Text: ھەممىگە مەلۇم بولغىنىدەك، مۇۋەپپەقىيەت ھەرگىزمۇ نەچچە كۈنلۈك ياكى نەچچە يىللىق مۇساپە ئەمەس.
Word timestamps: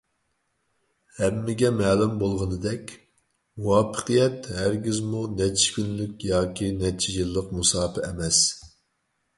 ھەممىگە 1.17 1.69
مەلۇم 1.81 2.15
بولغىنىدەك، 2.23 2.95
مۇۋەپپەقىيەت 3.67 4.51
ھەرگىزمۇ 4.61 5.23
نەچچە 5.37 5.71
كۈنلۈك 5.77 6.27
ياكى 6.33 6.73
نەچچە 6.83 7.17
يىللىق 7.21 7.55
مۇساپە 7.61 8.11
ئەمەس. 8.11 8.43